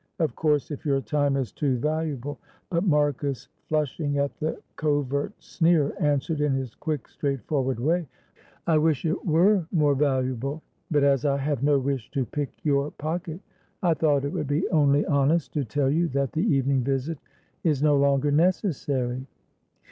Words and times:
"Of 0.17 0.35
course, 0.35 0.71
if 0.71 0.83
your 0.83 0.99
time 0.99 1.37
is 1.37 1.51
too 1.51 1.77
valuable" 1.77 2.39
But 2.71 2.85
Marcus, 2.87 3.49
flushing 3.67 4.17
at 4.17 4.35
the 4.39 4.57
covert 4.75 5.31
sneer, 5.37 5.93
answered, 5.99 6.41
in 6.41 6.53
his 6.53 6.73
quick, 6.73 7.07
straightforward 7.07 7.79
way: 7.79 8.07
"I 8.65 8.79
wish 8.79 9.05
it 9.05 9.23
were 9.23 9.67
more 9.71 9.93
valuable; 9.93 10.63
but 10.89 11.03
as 11.03 11.23
I 11.23 11.37
have 11.37 11.61
no 11.61 11.77
wish 11.77 12.09
to 12.13 12.25
pick 12.25 12.49
your 12.65 12.89
pocket, 12.89 13.41
I 13.83 13.93
thought 13.93 14.25
it 14.25 14.33
would 14.33 14.47
be 14.47 14.67
only 14.69 15.05
honest 15.05 15.53
to 15.53 15.63
tell 15.63 15.91
you 15.91 16.07
that 16.07 16.31
the 16.33 16.47
evening 16.51 16.83
visit 16.83 17.19
is 17.63 17.83
no 17.83 17.95
longer 17.95 18.31
necessary." 18.31 19.27